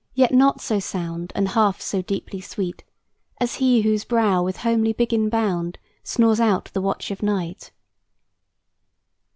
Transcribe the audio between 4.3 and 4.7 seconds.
with